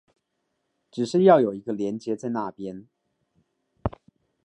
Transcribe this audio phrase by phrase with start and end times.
[0.89, 2.87] 只是要有一個連結在那邊